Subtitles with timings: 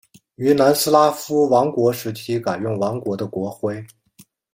[0.33, 3.85] 于南斯拉夫王国时期改用王国的国徽。